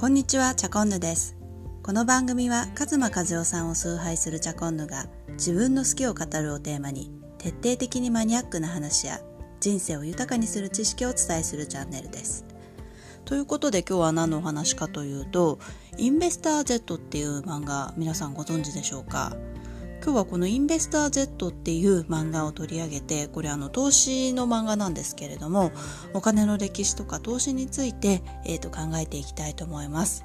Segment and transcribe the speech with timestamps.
[0.00, 1.36] こんにちは、チャコンヌです。
[1.82, 9.20] この番組は、カズマ和代さんを崇拝するチャコンヌが、自分の好きを語るをテーマに、徹底的にマニアックな話や、
[9.60, 12.46] 人生を豊かにする知識をお伝えするチャンネルです。
[13.26, 15.58] ということで今日は何のお話かというと、
[15.98, 19.36] インベスター Z っていう漫画、皆さんご存知でしょうか？
[20.02, 25.72] 今日はこのインベスター Z っていう漫画を取り上げて、これあの投資の漫画なんですけれども、
[26.14, 30.24] お金の歴史とか投資について、えー、と考えていきたいと思います。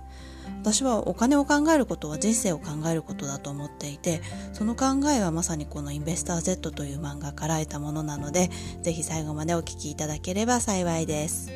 [0.62, 4.22] 私はお金を考えることは人生を考えることだと思っていて、
[4.54, 8.50] その考えはまさにこのインベスター Z という漫画から得たものなので、
[8.82, 11.52] ぜひ最後までお聞きいただければ幸いです。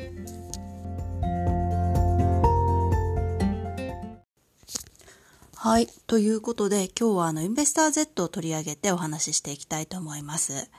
[5.62, 5.88] はい。
[6.06, 10.70] ということで、今日はあの、インベスター Z を取り上げてお話ししていきたいと思います。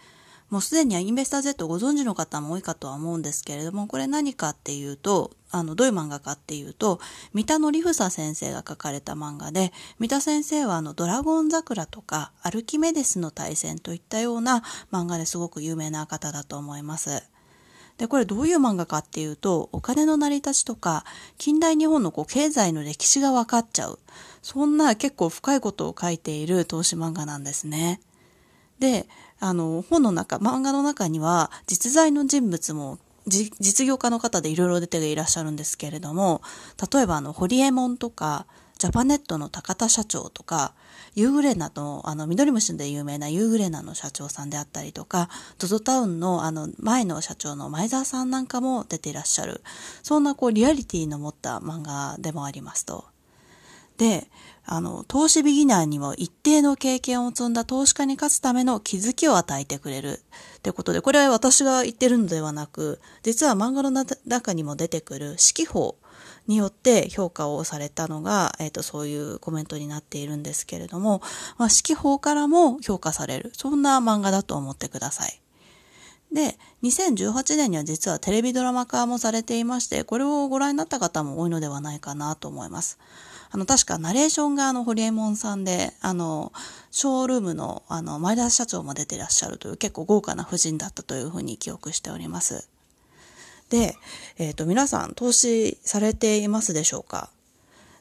[0.49, 6.99] もうすでにインベスター Z をご存知の方も多いかとは思うんですけれども、これ何かっていうと、あの、どういう漫画かっていうと、
[7.31, 17.21] 三田則房先生が書かれた漫画で、三田先生はあの、ドラゴン桜とか、アルキメデスの対戦といったような漫画ですごく有名な方だと思います。
[17.99, 21.05] で、これどういう漫画かっていうと、お金の成り立ちとか、
[21.37, 23.99] 近代日本のこう経済の歴史が分かっちゃう。
[24.41, 28.01] そんな結構深いことを書いている投資漫画なんですね。
[28.79, 29.07] で、
[29.39, 36.41] あの、本の中、漫画の中には、実在の人物も、実業家の方でいろいろ出ていらっしゃるんですけれども、
[36.91, 38.47] 例えばあの、ホリエモンとか、
[38.79, 40.73] ジャパネットの高田社長とか、
[41.13, 49.61] ユーグレナの、あの、緑虫で有名なユーグレナの社長さんであったりとか、ゾゾタウンの、あの、前の社長の前澤さんなんかも出ていらっしゃる。
[50.01, 53.05] そんな、こう、リアリティの持った漫画でもありますと。
[54.01, 54.27] で、
[54.65, 60.23] あの、投資ビギナーにも一定の経験を積んだ投資家に勝つための気づきを与えてくれる。
[60.57, 63.91] ってことで、これは私が言ってるのではなく、実は漫画の
[64.25, 65.97] 中にも出てくる指揮法
[66.47, 71.21] によって評価をされたのが、えっ、ー、と、そういうコメントになっているんですけれども、
[71.59, 73.51] まあ、指揮法からも評価される。
[73.55, 75.39] そんな漫画だと思ってください。
[76.33, 82.97] で、2018年には実はテレビドラマ化もされていまして、これをご覧になった方も多いのではないかなと思います。
[83.53, 86.53] あの、確かナレーションがあの、ホリエモンさんで、あの、
[86.89, 92.67] ショールームのあの、前田社長も出てらっしゃるという結構豪華な夫人だったというふうに記憶しております。
[93.69, 93.95] で、
[94.37, 97.29] えっ、ー、と、皆さん投資されていますでしょうか？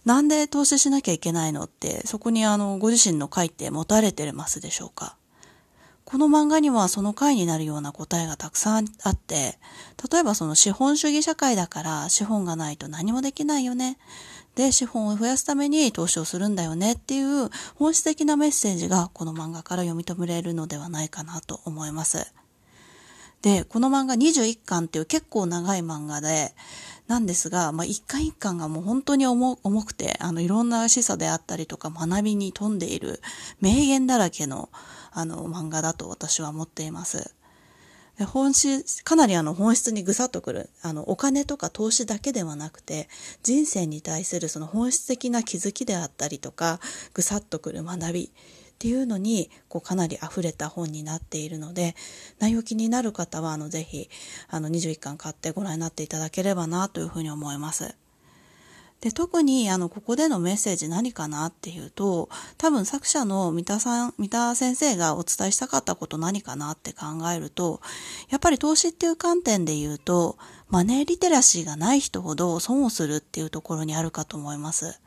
[0.05, 5.17] なんで投資しなきゃいけないのって、そこにあの、ご自身の回って持たれてますでしょうか？
[6.05, 9.59] この漫画にはその回になるような答えがたくさんあって、
[10.11, 13.97] 例えばその資本主義社会だから資本がないと何もできないよね。
[14.55, 22.33] で、資本を増やすために投資をするんだよねっていう本質的なメッセージがこの漫画から読み止めれるのではないかなと思います。
[23.43, 26.55] で、この漫画21巻っていう結構長い漫画で、
[27.07, 33.21] なんですが、まあ、一巻一巻がもう本当に重重くて、あの、いろんな示唆であったりとか学びに富んでいる
[33.61, 34.69] 名言だらけの、
[35.11, 37.35] あの、漫画だと私は思っています。
[38.25, 40.71] 本質、かなりあの本質にぐさっとくる。
[40.83, 43.09] あの、お金とか投資だけではなくて、
[43.43, 46.81] 人生に対するその本質的な気づきであったりとか、
[47.15, 48.31] ぐさっとくる学びっ
[48.79, 51.95] ていうのに、こうかなり溢れた本になっているので、
[52.39, 54.09] 内容気になる方は、あの、ぜひ、
[54.49, 57.95] あの、21巻買ってご覧になっていただければな、というふうに思います。
[59.01, 62.29] で、特に、あの、ここでのメッセージ何かなっていうと、
[62.59, 67.81] 多分作者の三田さん、三田先生がお伝えしたかったこと何かなって考えると、
[68.29, 70.37] やっぱり投資っていう観点で言うと、
[70.69, 75.01] マネーリテラシーがない人ほど損をするっていうところにあるかと思います。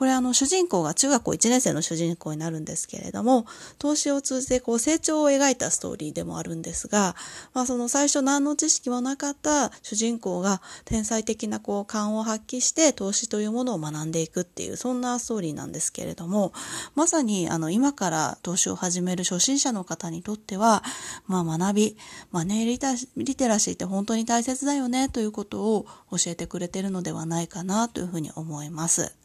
[0.00, 3.44] これあの主人公が中学校1年生の主人公になるんですけれども、
[3.78, 7.14] 投資を通じてこう成長を描いたストーリーでもあるんですが、
[7.52, 16.54] まあその最初何の知識もなかった主人公が天才的なこう勘を発揮して投資というものを学んでいくっていうそんなストーリーなんですけれども、
[16.94, 20.82] まさにあの今から投資を始める初心者の方にとっては、
[21.26, 21.96] まあ学び、
[22.30, 29.19] マネーリタリテラシーって本当に大切だよねということを教えてくれてるのではないかなというふうに思います。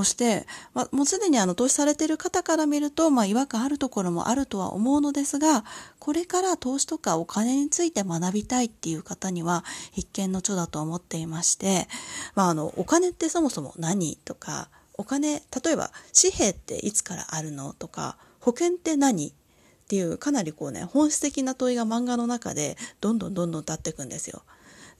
[0.00, 5.62] そして、まあ、もうすでにあの投資されている方から見ると、まあ、違和感あるところもあるとは思うのですが、
[5.98, 9.62] これから投資とかお金について学びたいっていう方には
[9.92, 11.86] 必見の著だと思っていまして、
[12.34, 19.32] まあ、あの、お金ってそもそも何とか、お金、例えば紙幣っていつからあるのとか、保険って何っ
[19.86, 24.44] ていうかなりこうね、本質的な問いが漫画の中でどんどんどんどん立っていくんですよ。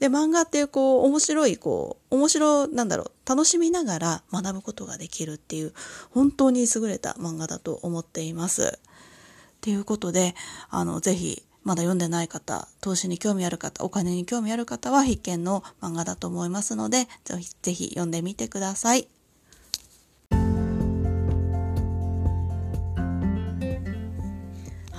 [0.00, 5.74] で、漫画っていうこう、面白い、こう、面白、なんだろう、楽しみながら学ぶことができるっていう、
[6.10, 8.78] 本当に優れた漫画だと思っています。
[8.78, 10.34] っていうことで、
[10.70, 19.19] あの、ぜひ、まだ読んでない方、投資に興味ある方、お金に興味ある方は必見の漫画だと思いますので、ぜひぜひ読んでみてください。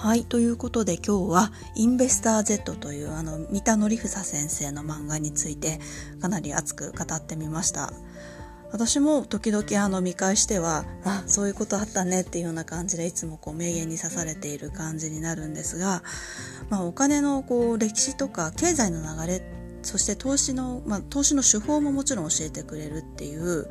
[0.02, 0.26] はい。
[0.26, 5.80] ということで今日はインベスター Z というあの三田紀房先生の漫画について
[6.20, 7.94] かなり熱く語ってみました。
[8.72, 16.02] 私も時々あの見返しては、あ、そういうことあったねっていうような感じでいつもこう名言に刺されている感じになるんですが、
[16.72, 19.44] まあお金のこう歴史とか経済の流れ
[19.84, 23.68] そして投資の、まあ、投資の手法ももちろん教えてくれるっていう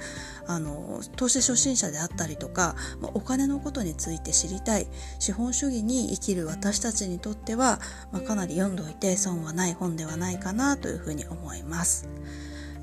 [0.47, 4.87] あの投資初心者であったりとか、まあ、お金のことについて知りたい
[5.19, 7.81] 資本主義に生きる私たちにとっては、
[8.13, 12.09] まあ、かなり読んどいて損はない本ではないかなというふうに思います。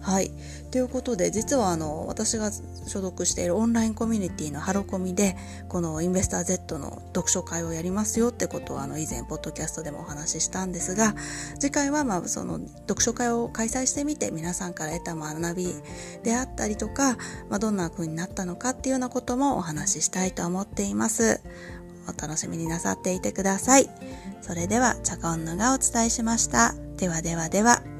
[0.07, 0.31] はい。
[0.71, 2.49] ということで、実はあの、私が
[2.87, 5.35] 所属しているオンラインコミュニティのハロコミで、
[5.67, 11.13] このインベスター Z の読書会をやりますよってことをあの、以前、ポッドキャストでもお話ししたんですが、
[11.59, 12.57] 次回はまあ、その、
[12.87, 15.75] 読書会を開催してみて、皆さんから得た学び
[16.23, 17.17] であったりとか、
[17.49, 21.41] まあ、どんな風になったのかっていうようなこともお話ししたいと思っています。
[22.07, 23.89] お楽しみになさっていてください。
[24.41, 26.75] それでは、チャカンヌがお伝えしました。
[26.95, 27.96] ではではでは。